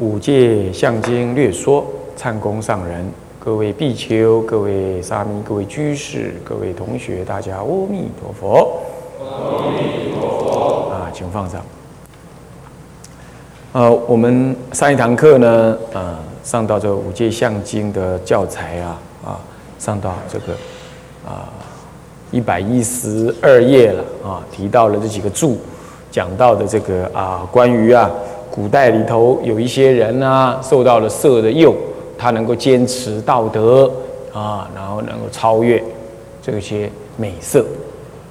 [0.00, 1.84] 五戒相经略说，
[2.16, 3.04] 忏公上人，
[3.40, 8.78] 各位比丘、各位沙弥、各位居士、各位同学，大家阿弥陀佛。
[9.18, 10.90] 阿弥陀佛。
[10.90, 11.60] 啊，请放上。
[13.72, 19.40] 呃，我们上一堂课呢，呃，上到这五戒相经的教材啊，啊，
[19.80, 20.52] 上到这个
[21.26, 21.50] 啊
[22.30, 25.58] 一百一十二页了啊，提到了这几个注，
[26.08, 28.08] 讲到的这个啊，关于啊。
[28.50, 31.74] 古代里头有一些人啊，受到了色的诱，
[32.16, 33.90] 他能够坚持道德
[34.32, 35.82] 啊，然后能够超越
[36.42, 37.64] 这些美色。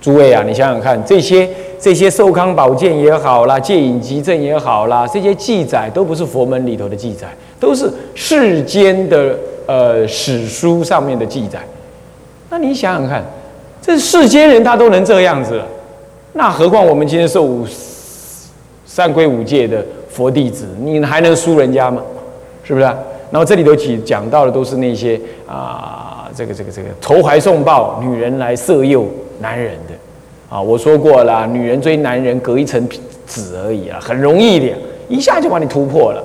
[0.01, 7.27] 诸位啊，你想想看，这些这些寿康宝鉴也好啦，戒隐集证也好啦，这些记载都不是佛门里头的记载，
[7.59, 11.59] 都是世间的呃史书上面的记载。
[12.49, 13.23] 那你想想看，
[13.81, 15.61] 这世间人他都能这样子，
[16.33, 17.59] 那何况我们今天受
[18.85, 19.83] 三规五戒的？
[20.17, 22.01] 佛弟子，你还能输人家吗？
[22.63, 22.85] 是不是？
[23.29, 29.05] 然后这里头起讲到的都是那些啊，这个这个这个投怀送抱，女人来色诱
[29.39, 29.93] 男人的
[30.49, 30.59] 啊。
[30.59, 32.89] 我说过了，女人追男人隔一层
[33.27, 34.75] 纸而已啊，很容易的，
[35.07, 36.23] 一下就把你突破了。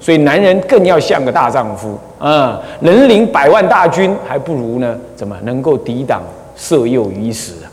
[0.00, 6.22] 所以男人更要像个大丈夫啊，能领百万大军，还不如呢，怎么能够抵挡
[6.56, 7.68] 色诱于一时啊？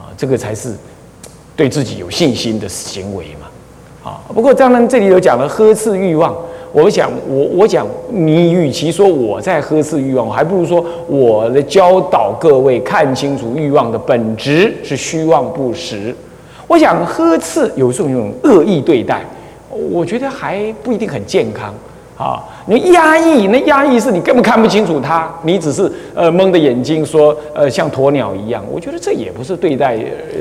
[0.00, 0.74] 啊，这个才是
[1.54, 3.43] 对自己有信心的行为嘛。
[4.04, 6.36] 啊，不过当然这里有讲了呵斥欲望，
[6.72, 16.14] 我想我我讲你与其说我在呵斥欲望，还不如说我的教导各位看清楚欲望的本质是虚妄不实。
[16.66, 19.22] 我想呵斥有时候用恶意对待，
[19.70, 21.72] 我觉得还不一定很健康。
[22.16, 30.40] 啊，你压抑，那压抑是你根本看不清楚他，你只是呃蒙着眼睛说呃像鸵鸟一样，我觉得这也不是对待呃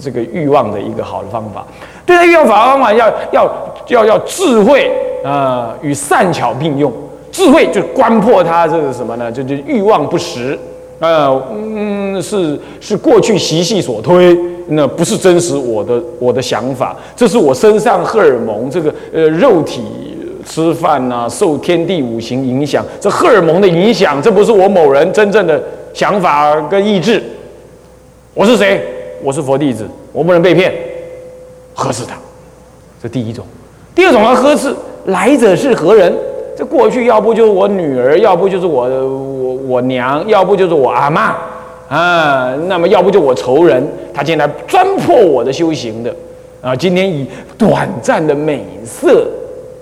[0.00, 1.66] 这个欲望的一个好的方法。
[2.04, 3.50] 对待欲望法的方法要要
[3.88, 4.90] 要要智慧
[5.24, 6.92] 啊与善巧并用，
[7.32, 9.30] 智慧就观破它这个什么呢？
[9.32, 10.58] 就就欲望不实
[11.00, 14.36] 啊，嗯是是过去习气所推，
[14.68, 19.82] 那不是真实我的我的想法，这是我身上荷尔蒙这个呃肉体。
[20.48, 25.60] 吃饭呐，受天地五行影响，这荷尔蒙的影响，这不是我某人真正的
[25.92, 27.20] 想法跟意志。
[28.32, 28.80] 我是谁？
[29.22, 30.72] 我是佛弟子，我不能被骗，
[31.74, 32.16] 呵斥他。
[33.02, 33.44] 这第一种。
[33.94, 34.74] 第二种要呵斥，
[35.06, 36.12] 来者是何人？
[36.56, 41.36] 这过去要不就是我女儿，要不就是我我我娘，要不就是我阿妈
[41.88, 42.54] 啊。
[42.66, 46.14] 那么要不就我仇人，他进来钻破我的修行的
[46.60, 46.74] 啊。
[46.74, 47.26] 今天以
[47.58, 49.26] 短暂的美色。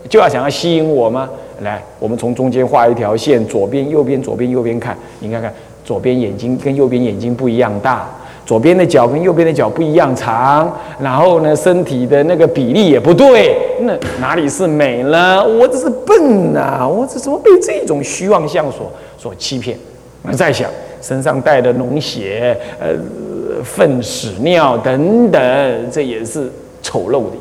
[0.06, 1.26] 就要想要吸引我吗？
[1.62, 4.94] 来，我们从中间画一条线，左边、右边，左边、右边看。
[5.18, 5.52] 你看看，
[5.82, 8.06] 左边眼睛跟右边眼睛不一样大，
[8.46, 15.42] 左边的脚跟右边的脚不一样长，然后呢，身体的那个比例也不对，那哪里是美呢？
[15.42, 16.86] 我这是笨呐！
[16.86, 19.78] 我这怎么被这种虚妄相所所欺骗？
[20.22, 20.68] 我在想，
[21.00, 22.88] 身上带的脓血、呃
[23.62, 26.50] 粪屎尿等等，这也是
[26.82, 27.36] 丑陋的。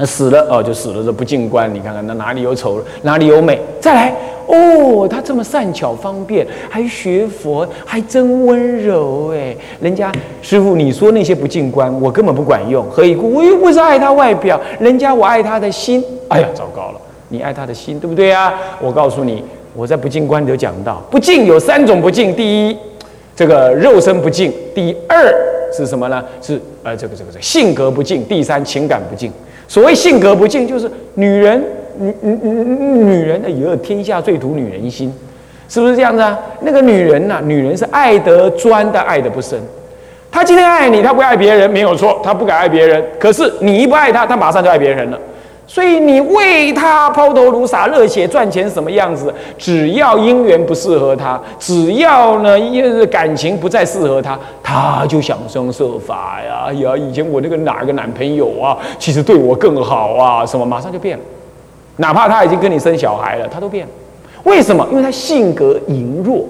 [0.00, 1.04] 那死了哦，就死了。
[1.04, 3.60] 这不进观，你看看那哪里有丑，哪里有美？
[3.78, 4.14] 再来
[4.46, 9.54] 哦，他这么善巧方便，还学佛，还真温柔哎。
[9.78, 12.82] 人家师傅，你说那些不进观，我根本不管用。
[12.90, 13.30] 何以故？
[13.30, 16.02] 我又不是爱他外表，人家我爱他的心。
[16.28, 18.54] 哎呀，糟糕了，你爱他的心，对不对啊？
[18.80, 19.44] 我告诉你，
[19.74, 22.34] 我在不进观里讲到，不进有三种不进。
[22.34, 22.76] 第一，
[23.36, 25.30] 这个肉身不进；第二
[25.76, 26.24] 是什么呢？
[26.40, 29.30] 是呃，这个这个这个性格不进；第三，情感不进。
[29.70, 31.62] 所谓性格不敬，就是女人，
[31.96, 35.14] 女女女女人，哎呦，天下最毒女人心，
[35.68, 36.36] 是不是这样子啊？
[36.62, 39.56] 那个女人呐，女人是爱得专，的爱得不深。
[40.28, 43.00] 她今天爱你，她不爱别人，没有错，她不敢爱别人。
[43.20, 45.18] 可是你一不爱她，她马上就爱别人了。
[45.70, 49.32] 所以你为他抛头颅洒热血赚钱什么样子？
[49.56, 56.72] 只要姻缘不适合他，只要呢因感情不再适合他，他就想方设法呀！
[56.72, 61.22] 呀，以前我那个哪个男朋友啊，其实对我更好啊，什么马上就变了。
[61.98, 63.92] 哪怕他已经跟你生小孩了，他都变了。
[64.42, 64.84] 为什么？
[64.90, 66.44] 因为他性格羸弱，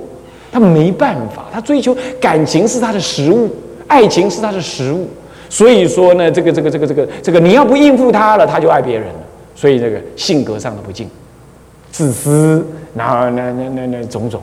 [0.50, 3.50] 他没办法，他追求感情是他的食物，
[3.86, 5.06] 爱情是他的食物。
[5.50, 9.14] 所以说呢，这个这个这个这个这个，你要不应付他了，他就爱别人了。
[9.54, 11.10] 所以这个性格上的不敬，
[11.90, 12.64] 自私，
[12.94, 14.40] 然后那那那那种种，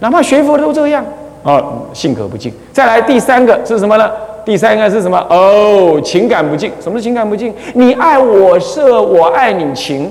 [0.00, 1.04] 哪怕学佛都这样
[1.44, 1.62] 啊，
[1.92, 2.52] 性格不敬。
[2.72, 4.10] 再来第三个是什么呢？
[4.44, 5.16] 第三个是什么？
[5.28, 6.72] 哦，情感不敬。
[6.80, 7.54] 什么是情感不敬？
[7.74, 10.10] 你爱我色，我爱你情。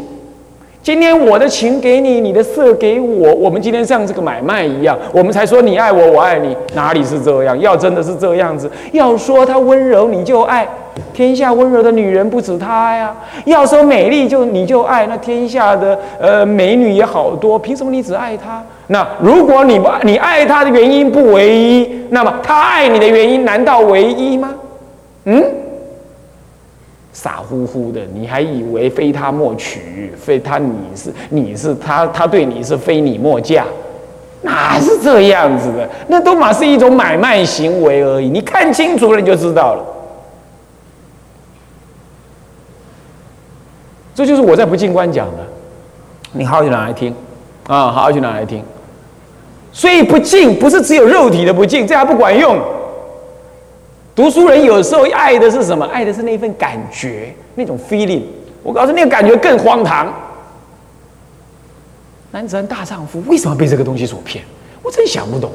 [0.81, 7.59] 今天我的情给你，你的色给我，我们今天像这个买卖一样，我们才说你爱我，我爱你，哪里是这样？
[7.59, 10.65] 要真的是这样子，要说她温柔你就爱，
[11.13, 18.63] 天下温柔的女人不止她呀；要说美丽就你就爱，那天下的呃美女也好多，凭什么你只爱她？
[18.87, 24.55] 那如果你不你爱她的原因不唯一，那么她爱你的原因难道唯一吗？
[25.25, 25.43] 嗯？
[27.11, 33.65] 傻乎乎的，你还以为非他莫娶，非他你是你是他，他对你是非你莫嫁，
[34.43, 35.89] 哪是这样子的？
[36.07, 38.29] 那都嘛是一种买卖行为而已。
[38.29, 39.83] 你看清楚了，你就知道了。
[44.13, 45.37] 这就是我在不进观讲的，
[46.33, 47.13] 你好好去拿来听
[47.67, 48.63] 啊，好好去拿来听。
[49.71, 52.57] 所以不进不是只有肉体的不进，这还不管用。
[54.19, 55.85] 读书人有时候爱的是什么？
[55.85, 58.23] 爱的是那份感觉，那种 feeling。
[58.61, 60.13] 我告诉你，那个感觉更荒唐。
[62.31, 64.43] 男子汉大丈夫为什么被这个东西所骗？
[64.83, 65.49] 我真想不懂。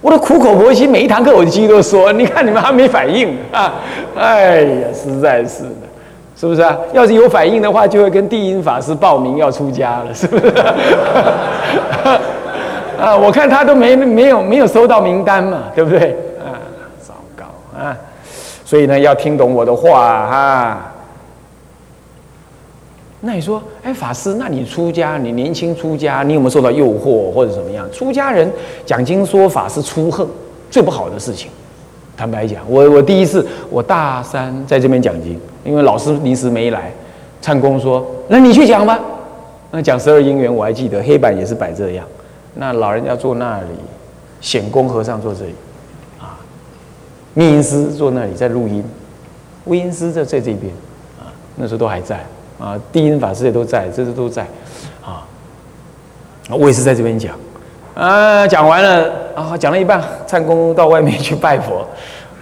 [0.00, 2.10] 我的苦口婆心，每一堂课我几乎都说。
[2.14, 3.74] 你看你们还没反应啊？
[4.16, 5.86] 哎呀，实在是的，
[6.34, 6.78] 是不是啊？
[6.94, 10.46] 要是有反应的话，就会跟地音法师报名要出家了，是不是？
[12.98, 16.16] 啊，我看他都没没有没有收到名单嘛，对不对？
[17.78, 17.96] 啊，
[18.64, 20.92] 所以呢，要听懂我的话哈。
[23.20, 27.84] 那你说，哎，法师，那你出家，你年轻出家，你有没有受到诱惑或者怎么样？
[27.92, 28.48] 出家人
[28.86, 30.28] 讲经说法是出横，
[30.70, 31.50] 最不好的事情。
[32.16, 36.92] 坦白讲，我我第一次，我大三在这边讲经，因为老师临时没来，
[37.40, 39.00] 唱公说，那你去讲吧。
[39.70, 42.06] 那讲十二因缘，我还记得黑板也是摆这样。
[42.54, 43.66] 那老人家坐那里，
[44.40, 45.54] 显公和尚坐这里。
[47.34, 48.82] 密音师坐那里在录音，
[49.66, 50.72] 微音师在在这边，
[51.20, 52.24] 啊，那时候都还在，
[52.58, 54.42] 啊，低音法师也都在，这些都在，
[55.04, 55.22] 啊，
[56.50, 57.36] 我也是在这边讲，
[57.94, 61.86] 啊，讲完了，啊，讲了一半，唱功到外面去拜佛，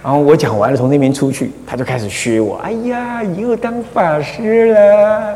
[0.01, 5.35] 然后我讲完了，从那边出去，他就开始削我，哎呀，又当法师了，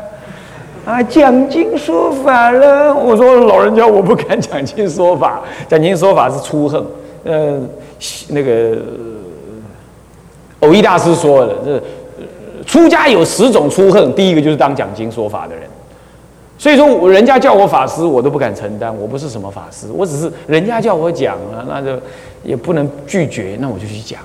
[0.84, 6.84] 啊，讲经说法了，我说老人家我不敢讲经说法，讲经说法是粗横，
[7.22, 7.60] 呃，
[8.28, 8.78] 那个。
[10.62, 11.82] 偶一大师说的，这
[12.64, 15.62] 出家有十种出恨，第一个就是当讲经说法的人。
[16.58, 22.00] 所以说，人家叫我法师，我都不敢承担，我不是什么法师，我只是人家叫我讲啊，那就
[22.44, 24.20] 也不能拒绝，那我就去讲。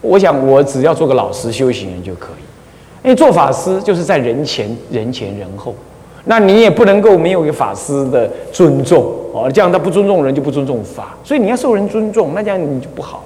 [0.00, 3.04] 我想，我只要做个老实修行人就可以。
[3.04, 5.72] 因为做法师就是在人前人前人后，
[6.24, 13.22] 那你也不能够没有个法师的尊重哦，这样他不尊重人就不尊重法，所以你要受人尊重，那这样你就不好。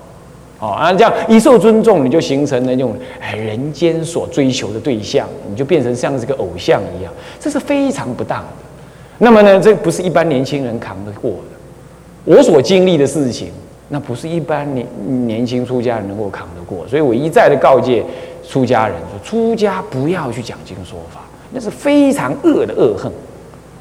[0.60, 7.10] 哦啊，这样一受尊重，你就形成了那种哎人间所追求的对象，你就变成像这个偶像一样，
[7.40, 8.48] 这是非常不当的。
[9.16, 11.56] 那么呢，这不是一般年轻人扛得过的。
[12.24, 13.48] 我所经历的事情，
[13.88, 14.86] 那不是一般年
[15.26, 16.86] 年轻出家人能够扛得过。
[16.86, 18.04] 所以我一再的告诫
[18.46, 23.10] 出家人说：出家不要去讲经说法，那是非常恶的恶恨。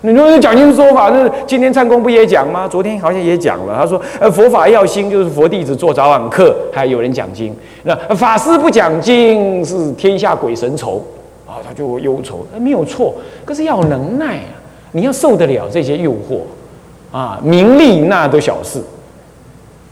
[0.01, 2.65] 你说讲经说法，那今天唱功不也讲吗？
[2.65, 3.75] 昨天好像也讲了。
[3.75, 7.53] 他说，呃，佛法要兴，就是佛弟子做早晚课，还有人讲经。
[7.84, 11.03] 那法师不讲经，是天下鬼神愁
[11.46, 12.48] 啊，他就忧愁。
[12.53, 13.13] 那没有错，
[13.44, 14.56] 可是要能耐啊，
[14.94, 16.39] 你要受得了这些诱惑
[17.12, 17.38] 啊。
[17.44, 18.82] 名利那都小事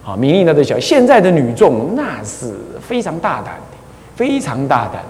[0.06, 0.80] 啊，名利那都小。
[0.80, 3.78] 现在的女众那是非常大胆的，
[4.16, 5.04] 非常大胆。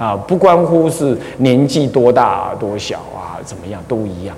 [0.00, 4.34] 啊，不关乎是年纪多大多小啊，怎么样都一样，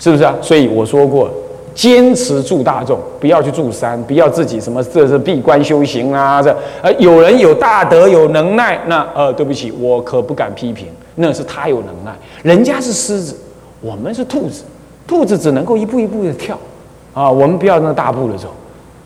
[0.00, 0.34] 是不是啊？
[0.42, 1.30] 所以我说过，
[1.76, 6.42] 坚持助大众，不要去助山，不要自己什么这是闭关修行啊。
[6.42, 6.50] 这
[6.82, 13.36] 呃，有人有大德有能耐，那呃，对不起，我可不敢批评，那是他有能耐，人家是狮子，
[13.80, 14.64] 我们是兔子，
[15.06, 16.58] 兔子只能够一步一步的跳，
[17.14, 18.48] 啊，我们不要那大步的走。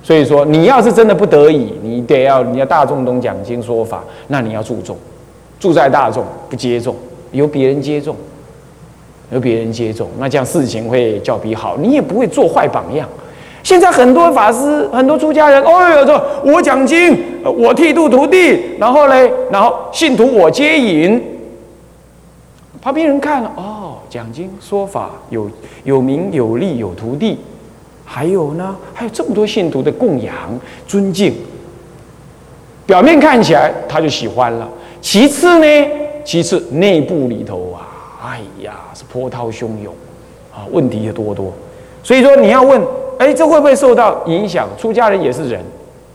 [0.03, 4.97] 所以说，你要是真的不得已，你得要你要大众懂讲经说法，那你要注重，
[5.61, 6.93] 住在大众不接众，
[7.31, 8.17] 由别人接众，
[9.31, 13.09] 由别人接众，那这样事情会较比好，你也不会做坏榜样。
[13.63, 21.23] 现在很多法师、很多出家人，哦哟，说我讲经，我剃度徒弟，然后嘞，然后信徒我接引，
[22.81, 25.49] 旁边人看了，哦，讲经说法有
[25.85, 27.39] 有名有利有徒弟。
[28.05, 30.35] 还有呢，还有这么多信徒的供养、
[30.87, 31.35] 尊敬，
[32.85, 34.69] 表面看起来他就喜欢了。
[35.01, 35.89] 其次呢，
[36.25, 37.89] 其次内部里头啊，
[38.23, 39.93] 哎呀，是波涛汹涌
[40.55, 41.53] 啊，问题也多多。
[42.03, 42.81] 所以说你要问，
[43.19, 44.69] 哎，这会不会受到影响？
[44.77, 45.61] 出家人也是人，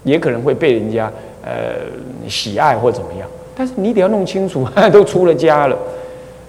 [0.04, 1.12] 也可能会被人家
[1.44, 1.52] 呃
[2.28, 3.28] 喜爱或怎么样。
[3.56, 5.78] 但是你得要弄清楚， 都出了家了，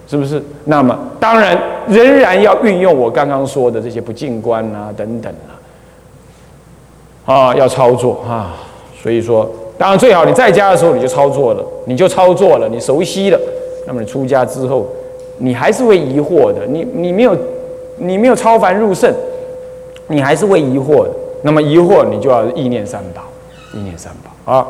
[0.09, 0.41] 是不是？
[0.65, 1.55] 那么当然
[1.87, 5.31] 仍然要运用我刚刚说的这些不净观啊等等
[7.25, 8.55] 啊，啊，要操作啊。
[9.01, 9.47] 所以说，
[9.77, 13.39] 当然最好你在家的时候你就操作了，你就操作了，你熟悉了。
[13.85, 14.87] 那么你出家之后，
[15.37, 16.65] 你还是会疑惑的。
[16.67, 17.37] 你你没有
[17.97, 19.13] 你没有超凡入圣，
[20.07, 21.11] 你还是会疑惑的。
[21.43, 23.21] 那么疑惑，你就要意念三宝，
[23.73, 24.67] 意念三宝啊。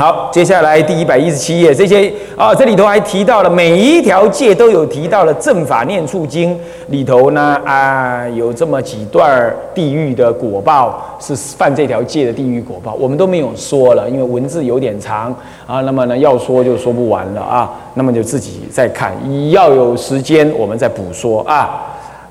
[0.00, 15.30] 好，接下来第一百一十七页，这些啊，这里头还提到了每一条戒都有提到了正法念处经里头呢啊，有这么几段地狱的果报是犯这条戒的地狱果报，我们都没有说了，因为文字有点长
[15.66, 19.12] 啊，那么呢要说就说不完了啊，那么就自己再看，
[19.50, 21.78] 要有时间我们再补说啊，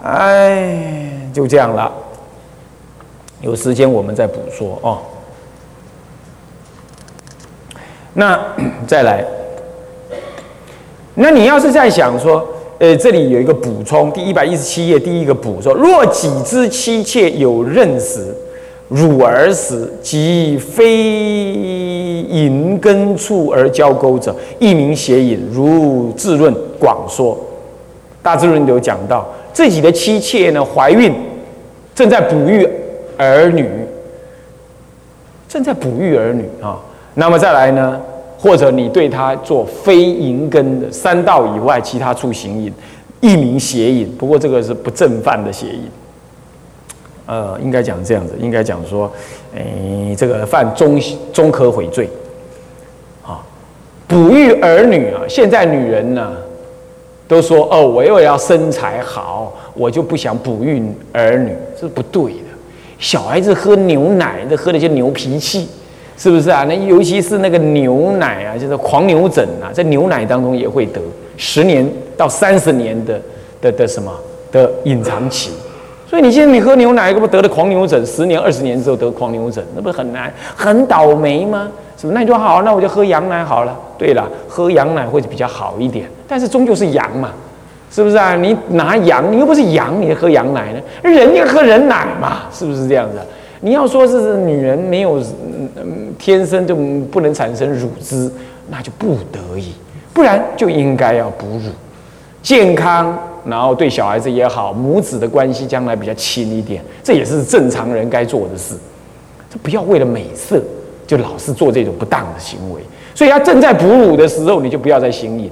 [0.02, 0.76] 哎，
[1.32, 1.92] 就这样了，
[3.42, 4.98] 有时间我们再补说哦。
[8.20, 8.38] 那
[8.86, 9.24] 再来，
[11.14, 12.46] 那你要是在想说，
[12.78, 18.36] 呃，这里有一个补充，第一百一十七页第一个补说，若己之妻妾有认识
[18.90, 20.92] 汝儿时，即非
[22.24, 25.50] 淫根处而交钩者，一名邪淫。
[25.54, 27.38] 如智论广说，
[28.22, 31.14] 大智论有讲到，自己的妻妾呢怀孕，
[31.96, 32.68] 正在哺育
[33.18, 33.66] 儿女，
[35.48, 36.82] 正在哺育儿女啊。
[37.16, 38.00] 那么再来呢？
[38.42, 42.74] 或者你对他做非淫根的三道以外其他处行淫，
[43.20, 44.10] 一名邪淫。
[44.18, 45.84] 不过这个是不正犯的邪淫。
[47.26, 49.12] 呃，应该讲这样子，应该讲说，
[49.54, 50.98] 哎，这个犯中
[51.34, 52.10] 中可悔罪。
[53.24, 53.44] 啊，
[54.08, 56.32] 哺育儿女啊，现在女人呢，
[57.28, 60.82] 都说哦，我又要身材好，我就不想哺育
[61.12, 62.40] 儿女，这不对的。
[62.98, 65.68] 小孩子喝牛奶，这喝的就牛脾气。
[66.20, 66.66] 是不是啊？
[66.68, 71.00] 那尤其是那个牛奶啊，就是狂牛疹啊，在牛奶当中也会得
[71.38, 73.20] 十年到三十年的
[73.62, 74.12] 的的什么
[74.52, 75.52] 的隐藏期。
[76.06, 81.70] 所以你现在你喝牛奶，可不得了狂牛疹，十年二十年之后得狂牛疹，那不是很难很倒霉吗？
[81.96, 82.14] 是不是？
[82.14, 83.74] 那你说好，那我就喝羊奶好了。
[83.98, 87.30] 对了，喝羊奶会比较好一点，但是终究是羊嘛，
[87.90, 88.36] 是不是啊？
[88.36, 90.80] 你拿羊，你又不是羊，你喝羊奶呢？
[91.02, 93.20] 人要喝人奶嘛，是不是这样子？
[93.62, 95.22] 你要说是女人没有
[96.18, 98.32] 天生就不能产生乳汁，
[98.70, 99.74] 那就不得已，
[100.14, 101.72] 不然就应该要哺乳，
[102.42, 108.76] 健康，然后对小孩子也好，母子的关系将来比较亲一点，这也是正常人该做的事。
[109.50, 110.62] 这不要为了美色
[111.06, 112.82] 就老是做这种不当的行为。
[113.14, 115.52] 所以他正在哺乳的时候，你就不要再行淫。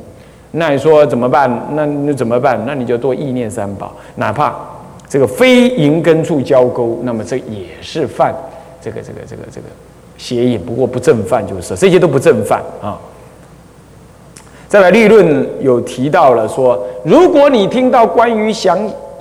[0.52, 1.52] 那你说怎么办？
[1.74, 2.64] 那那怎么办？
[2.66, 4.56] 那你就多意念三宝，哪怕。
[5.10, 8.36] 这个非银根处交钩，那么这也是犯
[8.82, 9.68] 这个这个这个这个
[10.18, 13.00] 邪淫，不过不正犯就是这些都不正犯啊。
[14.68, 18.78] 再来立论有提到了说，如果你听到关于想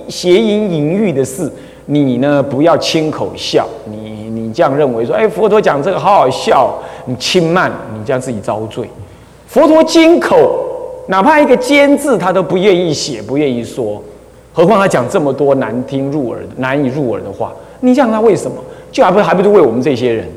[0.09, 1.49] 邪淫淫欲的事，
[1.85, 8.89] 你呢不要亲口笑，你你这样认为说，哎，佛陀讲这个好好笑，你轻慢，你这样自己遭罪。
[9.47, 10.65] 佛陀金口，
[11.07, 14.03] 哪怕一个尖字他都不愿意写，不愿意说。
[14.57, 18.57] 何况他讲这么多难听入耳、难以入耳的话，你想他为什么？
[18.91, 20.27] 就还不还不是为我们这些人，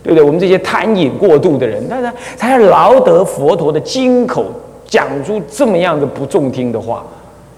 [0.00, 0.22] 对不对？
[0.22, 2.12] 我们这些贪饮过度的人，他他
[2.46, 4.44] 才劳得佛陀的金口
[4.86, 7.04] 讲出这么样的不中听的话，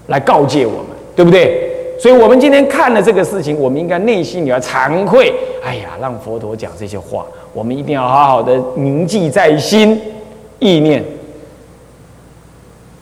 [0.07, 1.71] 来告诫我们，对不对？
[1.99, 5.31] 所以，我们今天看了这个事情，我们应该内心里要惭愧。
[5.63, 10.01] 哎呀，让佛陀讲这些话，我们一定要好好的铭记在心，
[10.57, 11.03] 意念。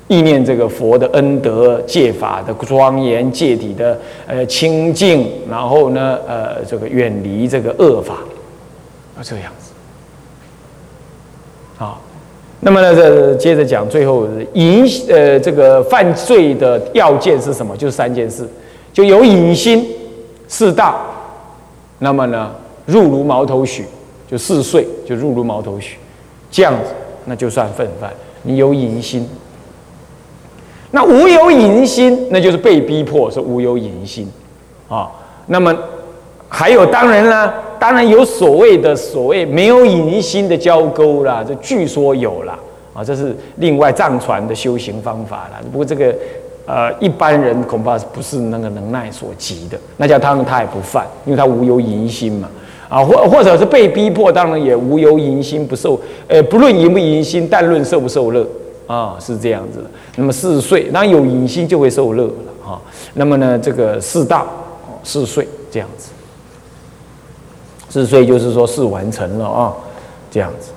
[0.07, 8.13] 意念这个佛的恩德、戒法的庄严、戒体的呃清净，然后呢，呃，这个远离这个恶法，
[9.17, 9.71] 啊，这个样子。
[11.75, 11.99] 好，
[12.59, 17.75] 那么呢，这接着讲，最后淫呃这个犯罪的要件是什么？
[17.75, 18.47] 就是三件事，
[18.93, 19.87] 就有隐心、
[20.47, 20.97] 四大，
[21.97, 22.53] 那么呢，
[22.85, 23.83] 入如毛头许，
[24.29, 25.97] 就四岁就入如毛头许，
[26.51, 26.91] 这样子
[27.25, 28.13] 那就算犯犯。
[28.43, 29.27] 你有隐心。
[30.95, 34.31] 那无有淫心，那就是被逼迫是无有淫心，
[34.87, 35.11] 啊，
[35.47, 35.77] 那么
[36.47, 42.57] 还有当然呢，当然有所谓的所谓没有淫心的交勾啦，这据说有啦，
[42.93, 45.59] 啊，这是另外藏传的修行方法啦。
[45.69, 46.15] 不过这个
[46.65, 52.47] 呃一般人恐怕不是那个能耐所及的，那叫他们他也不犯，因为他无有淫心嘛，
[52.87, 55.99] 啊，或或者是被逼迫，当然也无有淫心不受，
[56.29, 58.47] 呃，不论淫不淫心，但论受不受乐。
[58.87, 59.89] 啊，是这样子的。
[60.15, 62.81] 那么四岁，那有隐心就会受乐了啊。
[63.13, 64.45] 那么呢，这个四道，
[65.03, 66.11] 四岁这样子，
[67.89, 69.73] 四岁就是说四完成了啊，
[70.29, 70.71] 这样子。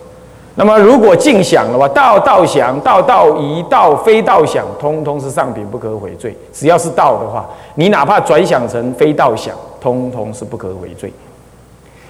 [0.55, 6.37] 那么如果尽想的话，道道想，道道一道非道想，通通是上品不可悔罪。
[6.53, 11.12] 只要是道的话，你哪怕转想成非道想，通通是不可悔罪。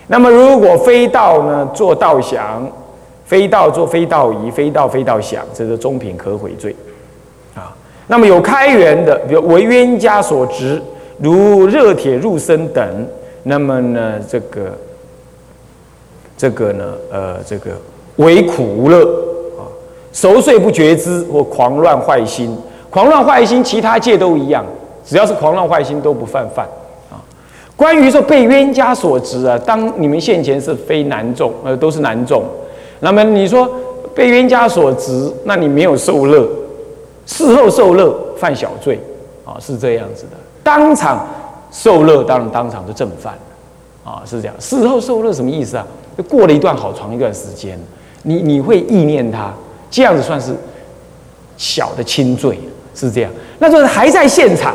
[0.07, 2.67] 那么如果非道呢，做道想，
[3.29, 6.75] 非道做非道仪，非道非道想，这是中品可悔罪
[7.55, 7.77] 啊。
[8.07, 10.83] 那么有开源的，比如为冤家所执，
[11.19, 13.07] 如热铁入身等，
[13.43, 14.79] 那么呢，这个
[16.39, 17.73] 这个呢，呃，这个。
[18.17, 19.05] 为苦无乐
[19.57, 19.63] 啊，
[20.13, 22.57] 熟睡不觉知或狂乱坏心，
[22.91, 24.65] 狂乱坏心，其他戒都一样，
[25.05, 26.67] 只要是狂乱坏心都不犯犯
[27.13, 27.23] 啊。
[27.77, 32.43] 关于说被冤家所执啊，当你们现前是非难众，呃，都是难众。
[33.01, 33.71] 那么你说
[34.15, 36.49] 被冤家所执，那你没有受乐，
[37.27, 39.01] 事后受乐犯小罪
[39.45, 40.37] 啊，是这样子的。
[40.63, 41.27] 当场
[41.71, 44.55] 受乐，当然当场就正犯了啊，是这样。
[44.59, 45.87] 事后受乐什么意思啊？
[46.17, 47.79] 就过了一段好长一段时间。
[48.25, 49.55] 你你会意念他，
[49.89, 50.53] 这样子算是
[51.57, 52.59] 小的轻罪，
[52.95, 53.31] 是这样。
[53.61, 54.75] 那就是还在现场，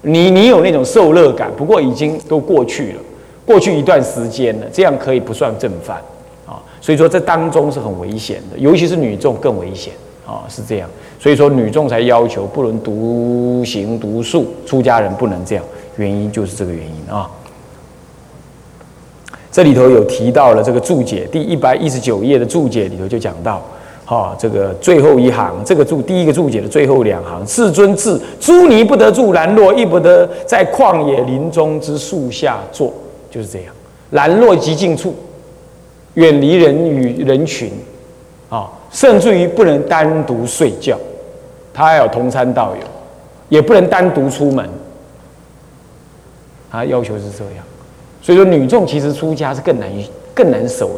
[0.00, 3.00] 你你有那种受乐感，不过已经都过去了，
[3.44, 6.00] 过去一段时间了，这样可以不算正犯
[6.48, 6.62] 啊。
[6.80, 9.92] 所以说这当中是很危险的，尤其是女众更危险
[10.26, 10.88] 啊，是这样。
[11.20, 15.64] 所以说女众才要求不能独行独术，出家人不能这样，
[15.96, 17.28] 原因就是这个原因啊。
[19.50, 23.60] 这里头有提到了这个注解，第一百一十九页的注解里头就讲到，
[24.04, 32.92] 哈，这个最后一行，这个注第一个注解的最后两行，世尊至，诸尼不得住兰若，亦不得在旷野林中之树下坐，
[33.30, 33.74] 就是这样。
[34.10, 35.14] 兰若极静处，
[36.18, 37.70] 远离人与人群，
[38.48, 40.98] 啊，甚至于不能单独睡觉，
[41.72, 42.82] 他还有同参道友，
[43.48, 44.68] 也不能单独出门，
[46.72, 47.64] 他要求是这样。
[48.20, 49.88] 所以说，女众其实出家是更难、
[50.34, 50.90] 更难守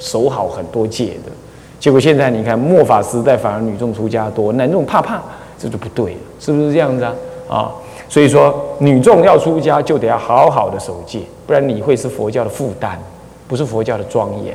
[0.00, 1.30] 守好很多戒的。
[1.78, 5.22] 结果现在你看末法时代，反而女众出家多，男众怕怕，
[5.56, 7.14] 这就不对了，是不是这样子啊？
[7.48, 7.70] 啊，
[8.08, 12.98] 所以说女众要出家就得要好好的守戒，不然你会是佛教的负担，
[13.46, 14.54] 不是佛教的庄严。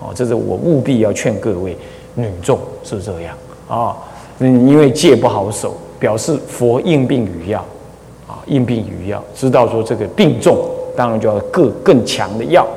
[0.00, 1.76] 哦，这是我务必要劝各位
[2.14, 3.36] 女众是这样
[3.68, 3.96] 啊。
[4.38, 7.64] 嗯，因为戒不好守，表示佛应病与药
[8.26, 10.58] 啊，应病与药，知道说这个病重。
[10.94, 12.68] 当然就要更更强的药。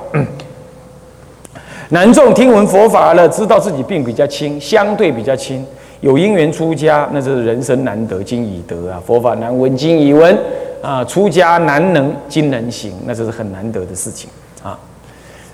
[1.89, 5.65] 男众听闻佛法了，知道自己病比较轻，相对比较轻，
[5.99, 9.03] 有因缘出家，那是人生难得，今已得啊！
[9.05, 10.33] 佛法难闻，今已闻
[10.81, 11.03] 啊！
[11.03, 14.29] 出家难能，今能行，那这是很难得的事情
[14.63, 14.79] 啊。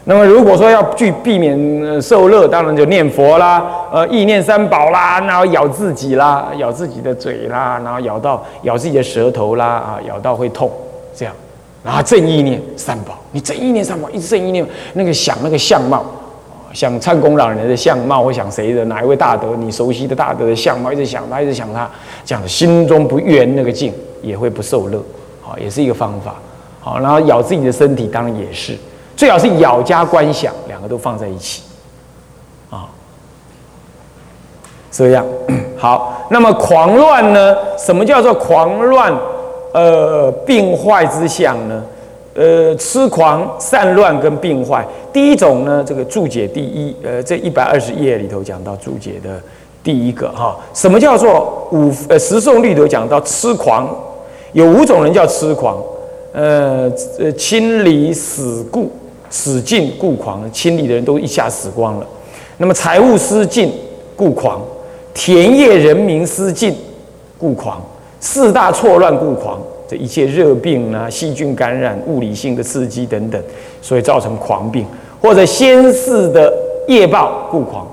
[0.05, 10.71] 那么如果说要去避免受乐，当然就念佛啦，呃，意念三宝啦，然后咬自己啦，咬自己的嘴啦，然后咬到咬自己的舌头啦，啊，咬到会痛，
[11.15, 11.33] 这样。
[11.83, 16.03] 然后正意念三宝，你正意念三宝，一直正意念那个想那个相貌，
[16.73, 21.89] 想参公老人的相貌，或想谁的哪一位大德你熟悉的大德的相貌，一直想他，一直想他，
[22.25, 24.99] 这样心中不圆那个境，也会不受乐，
[25.41, 26.35] 好，也是一个方法。
[26.79, 28.75] 好，然后咬自己的身体，当然也是，
[29.21, 31.61] 最好是咬加观想，两个都放在一起，
[32.71, 32.89] 啊，
[34.89, 35.23] 这样
[35.77, 36.25] 好。
[36.31, 37.55] 那么狂乱呢？
[37.77, 39.15] 什么叫做狂乱？
[39.75, 41.83] 呃，病坏之相呢？
[42.33, 44.83] 呃，痴狂、散乱跟病坏。
[45.13, 49.39] 第一种呢，这个注解第一，呃，这一百二十页里头讲到注解的
[49.83, 53.87] 第一个哈，什么叫做五呃十诵律头讲到痴狂，
[54.53, 55.77] 有五种人叫痴狂，
[56.33, 58.91] 呃呃，亲离死故
[59.31, 62.05] 死尽故狂，亲离的人都一下死光了。
[62.57, 63.73] 那么财物失尽
[64.15, 64.61] 故狂，
[65.15, 66.75] 田业人民失尽
[67.39, 67.81] 故狂。
[68.19, 73.41] 四大错乱故狂，这一切热病啊、细菌感染、物理性的刺激等等，
[73.81, 74.85] 所以造成狂病，
[75.19, 76.53] 或者先世的
[76.87, 77.87] 业报故狂。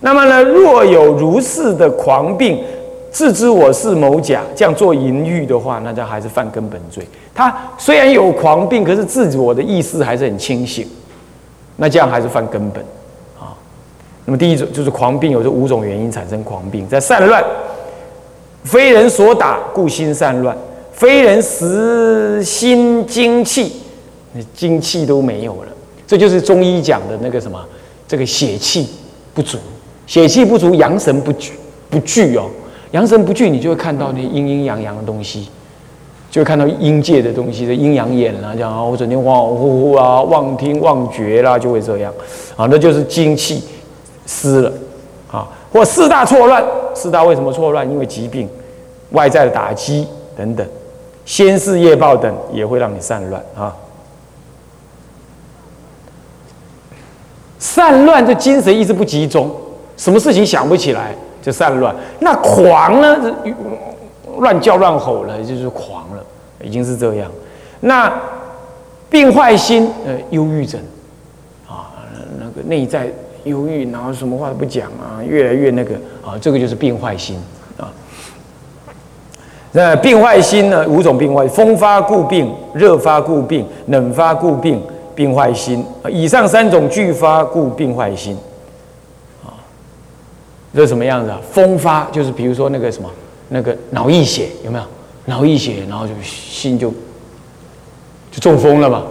[0.00, 2.62] 那么呢，若有如是的狂病，
[3.10, 7.06] 自知我是某甲，这样做淫欲的话，那这还是犯根本罪。
[7.34, 10.86] 他虽然有狂病，可是自我的意识还是很清醒，
[11.76, 12.82] 那这样还是犯根本
[13.38, 13.52] 啊。
[14.24, 17.44] 那么第一种就是狂病，有这五种原因产生狂病，在散乱。
[18.62, 20.54] 非人所打，故心散乱；
[20.92, 23.72] 非人实心精气，
[24.54, 25.72] 精气都没有了。
[26.06, 27.58] 这就是中医讲的那个什么，
[28.06, 28.86] 这个血气
[29.32, 29.56] 不足，
[30.06, 31.54] 血气不足，阳神不聚
[31.88, 32.50] 不聚哦。
[32.92, 35.48] 阳神不聚，你就会看到那阴阴阳阳的东西，
[36.30, 42.12] 就会看到阴界的东西，这阴阳眼啦，这样啊，我整天恍恍惚惚啊，妄听妄觉啦，就会这样
[42.56, 43.62] 啊，那就是精气
[44.26, 44.72] 失了
[45.30, 47.88] 啊，或四大错乱，四大为什么错乱？
[47.88, 48.48] 因为疾病、
[49.10, 50.66] 外在的打击等等，
[51.24, 53.76] 先世业报等也会让你散乱啊。
[57.60, 59.50] 散乱就精神意识不集中，
[59.96, 61.94] 什么事情想不起来就散乱。
[62.20, 63.16] 那狂呢？
[64.38, 66.24] 乱叫乱吼了，就是狂了，
[66.62, 67.30] 已经是这样。
[67.80, 68.12] 那
[69.08, 70.80] 病坏心，呃，忧郁症
[71.68, 71.92] 啊，
[72.38, 73.08] 那个内在
[73.44, 77.36] 忧郁，然后什么话都不讲啊，越来越那个啊，这个就是病坏心
[77.76, 77.92] 啊。
[79.72, 84.82] 那病坏心呢，五种病坏：风发故病、热发故病、冷发故病。
[85.12, 88.34] 病坏心以上三种俱发故病坏心，
[90.74, 91.40] 这什么样子啊？
[91.52, 93.10] 风发就是比如说那个什么，
[93.48, 94.84] 那个脑溢血有没有？
[95.26, 96.90] 脑溢血，然后就心就
[98.32, 99.04] 就中风了嘛，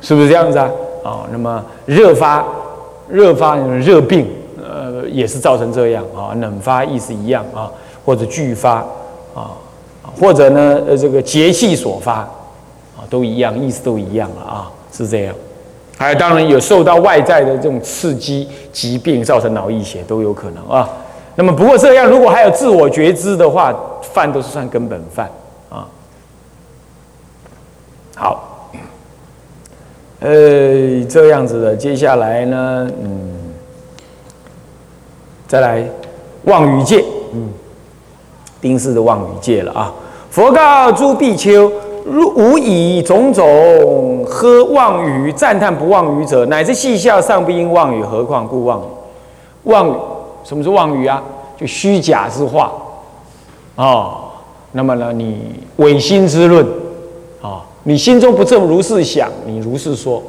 [0.00, 0.70] 是不是这样子啊？
[1.04, 2.44] 啊，那么热发
[3.08, 4.26] 热发热病，
[4.62, 6.34] 呃，也是造成这样啊。
[6.34, 7.70] 冷发意思一样啊，
[8.04, 8.84] 或者剧发
[9.34, 9.52] 啊，
[10.20, 12.20] 或者呢，呃，这个节气所发
[12.96, 15.34] 啊，都一样，意思都一样了啊，是这样。
[15.96, 20.88] 还当然有受到外在的这种刺激、疾病造成脑溢血都有可能啊。
[21.34, 25.30] 那么不过这样，如果还有自我觉知的话，犯都是算根本犯
[25.70, 25.86] 啊。
[28.14, 28.68] 好，
[30.20, 33.30] 呃，这样子的，接下来呢，嗯，
[35.48, 35.84] 再来
[36.44, 37.48] 望语戒，嗯，
[38.60, 39.92] 丁氏的望语戒了啊。
[40.30, 41.70] 佛告诸比丘。
[42.04, 48.84] 如无以种种喝妄语赞叹不妄语者，乃至戏笑尚不应妄语，何况故妄语？
[49.70, 49.94] 妄语，
[50.44, 51.22] 什么是妄语啊？
[51.56, 52.72] 就虚假之话
[53.76, 54.18] 啊。
[54.72, 56.66] 那么呢，你违心之论
[57.42, 60.22] 啊，你心中不正如是想，你如是说，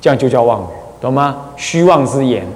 [0.00, 0.66] 这样就叫妄语，
[1.00, 1.36] 懂吗？
[1.56, 2.46] 虚妄之言，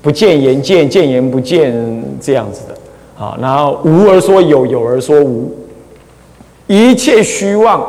[0.00, 3.36] 不见言见，见言不见，这样子的啊。
[3.40, 5.52] 然后无而说有，有而说无。
[6.68, 7.84] 一切虚妄、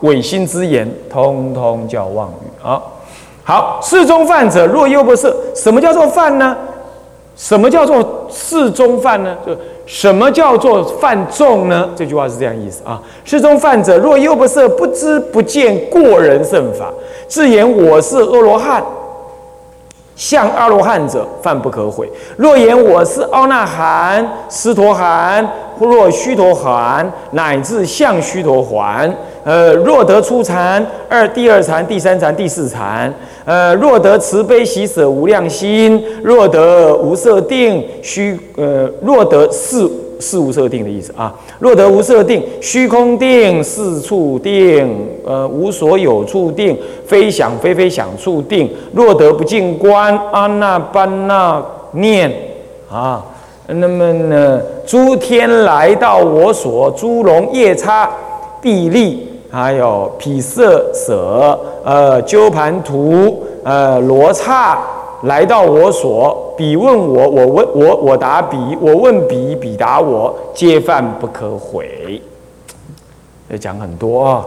[0.00, 2.82] 违心之言，通通叫妄语啊！
[3.44, 5.32] 好，世中犯者，若又不赦。
[5.54, 6.56] 什么叫做犯呢？
[7.36, 9.36] 什么叫做世中犯呢？
[9.46, 11.88] 就什么叫做犯众呢？
[11.94, 13.00] 这句话是这样意思啊！
[13.24, 16.90] 世中犯者，若又不赦，不知不见过人圣法，
[17.28, 18.82] 自言我是阿罗汉。
[20.16, 22.10] 向阿罗汉者，犯不可悔。
[22.38, 25.46] 若言我是阿那含、斯陀含，
[25.84, 29.12] 若须陀含，乃至向须陀环，
[29.44, 33.12] 呃，若得初禅，二第二禅、第三禅、第四禅，
[33.44, 39.90] 呃，若得慈悲喜舍无量心，若得无色定，虚，呃，若得四。
[40.18, 46.74] 四无色定的意思啊，若得无色定，虚空定，四处定，呃，无所有处定，
[47.06, 52.32] 非想非非想处定，若得不净观，阿那般那念
[52.90, 53.22] 啊，
[53.68, 58.10] 那么呢，诸天来到我所，诸龙夜叉、
[58.62, 64.78] 地利，还有毗舍舍，呃，鸠盘图，呃，罗刹。
[65.22, 72.20] 来到我所，彼问我，我问我，我答彼，我问彼，彼答我，皆犯不可悔。
[73.48, 74.46] 要讲很多啊。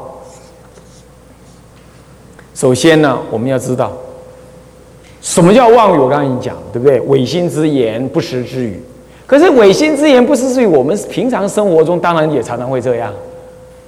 [2.53, 3.91] 首先呢，我们要知道
[5.21, 5.99] 什么叫妄语。
[5.99, 7.01] 我刚刚已经讲，对不对？
[7.01, 8.82] 违心之言，不实之语。
[9.29, 13.13] 可是违心之言，不实之语，我们平常生活中当然也常常会这样，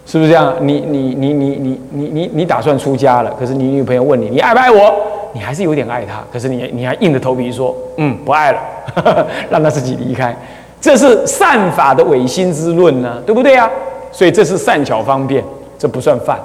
[0.06, 0.54] 是不是这样？
[0.62, 4.93] 你你你你你你你你打算出家了，可是你女朋友问你，你爱不爱我？
[5.34, 8.60] 你还是有点爱她，可是你你还硬着头皮说，嗯，不爱了，
[9.49, 10.38] 让他自己离开，
[10.80, 13.67] 这是善法的违心之论呢，对不对啊？
[14.12, 15.43] 所以这是善巧方便，
[15.80, 16.39] 这不算犯。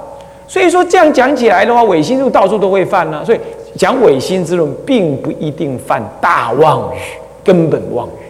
[0.48, 3.22] 所以说这样讲起来的话，违心论到处都会犯呢。
[3.26, 3.40] 所以
[3.76, 6.98] 讲违心之论，并不一定犯大妄语，
[7.44, 8.26] 根本妄语，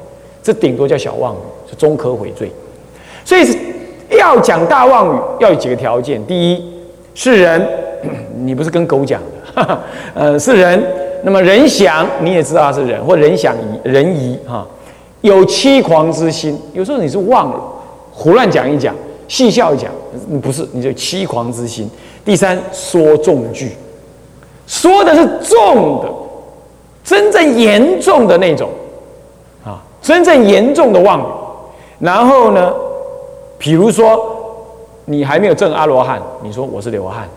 [0.46, 2.48] 这顶多叫小妄语，是中可悔罪。
[3.24, 3.44] 所以
[4.16, 6.64] 要讲大妄语，要有几个条件：第一，
[7.16, 7.68] 是人，
[8.44, 9.20] 你不是跟狗讲
[9.56, 9.80] 的。
[10.14, 10.80] 呃，是人，
[11.24, 14.64] 那么人想你也知道他是人，或人想疑人疑哈，
[15.22, 17.60] 有欺狂之心，有时候你是忘了，
[18.12, 18.94] 胡乱讲一讲，
[19.26, 19.90] 戏笑一讲，
[20.40, 21.90] 不是，你就欺狂之心。
[22.24, 23.72] 第三，说重句，
[24.68, 26.08] 说的是重的，
[27.02, 28.70] 真正严重的那种，
[30.06, 31.24] 真正严重的妄语。
[31.98, 32.72] 然后呢，
[33.58, 34.16] 比如说
[35.04, 37.28] 你还没有证阿罗汉，你说我是流汗。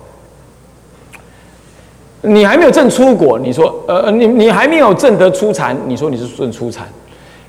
[2.21, 6.85] 你还没有证出果，你说，呃，你你还没有证得出禅，你说你是证出禅，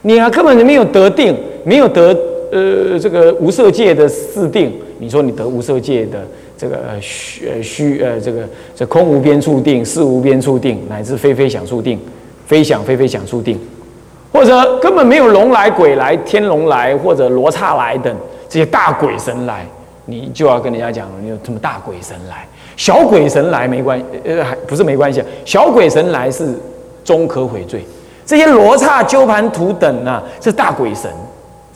[0.01, 2.17] 你还根本就没有得定，没有得
[2.51, 6.21] 呃这个无色界的四定，你说你得无色界的
[6.57, 11.99] 这个虚呃虚呃这个这空无边处定、事无边处定，乃至非非想处定、
[12.47, 13.59] 非想非非想处定，
[14.33, 18.15] 或者根本没有龙来、鬼来、天龙来或者罗刹来等
[18.49, 19.67] 这些大鬼神来，
[20.05, 26.55] 你就要跟人家讲，你有这么大鬼神来，小鬼神来没关系，呃，还不是没关系，小鬼神来是
[27.05, 27.85] 终可悔罪。
[28.25, 31.11] 这些罗刹、鸠盘图等啊，是大鬼神，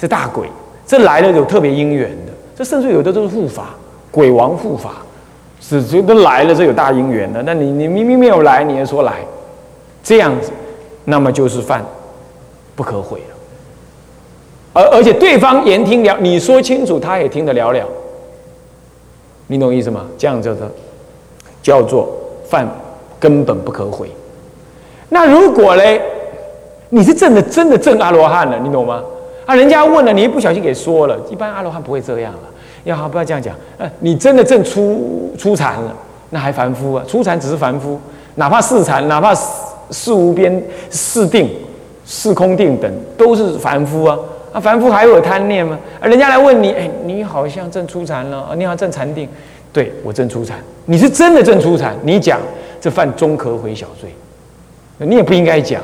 [0.00, 0.48] 是大鬼，
[0.86, 3.70] 这来了有特别因缘的，这甚至有的都是护法，
[4.12, 4.92] 鬼王护法，
[5.60, 7.42] 是这都来了，这有大因缘的。
[7.42, 9.14] 那你你明明没有来，你还说来，
[10.04, 10.52] 这样子，
[11.04, 11.84] 那么就是犯
[12.74, 13.34] 不可悔了。
[14.72, 17.86] 而而且对方言听了，你说清楚，他也听得了了，
[19.46, 20.06] 你懂意思吗？
[20.18, 20.66] 这样叫做
[21.62, 22.08] 叫做
[22.48, 22.68] 犯
[23.20, 24.10] 根本不可悔。
[25.08, 26.00] 那如果嘞？
[26.90, 29.02] 你是真的真的证阿罗汉了，你懂吗？
[29.46, 31.18] 啊，人家问了，你一不小心给说了。
[31.28, 32.40] 一般阿罗汉不会这样了，
[32.84, 33.52] 要好不要这样讲？
[33.78, 35.92] 呃，你真的证出出禅了，
[36.30, 37.04] 那还凡夫啊？
[37.08, 37.98] 出禅只是凡夫，
[38.36, 39.34] 哪怕四禅，哪怕
[39.90, 41.50] 四无边、四定、
[42.04, 44.18] 四空定等，都是凡夫啊。
[44.52, 45.78] 啊，凡夫还有贪念吗？
[46.00, 49.28] 啊，人家来问你，哎，你好像正出禅了，你好像正禅定，
[49.72, 52.40] 对我正出禅，你是真的正出禅，你讲
[52.80, 54.10] 这犯中可悔小罪，
[54.98, 55.82] 你也不应该讲。